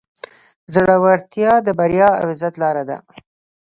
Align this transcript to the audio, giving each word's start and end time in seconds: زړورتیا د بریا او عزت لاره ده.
زړورتیا 0.73 1.53
د 1.63 1.67
بریا 1.79 2.09
او 2.21 2.25
عزت 2.33 2.53
لاره 2.61 2.83
ده. 2.89 2.97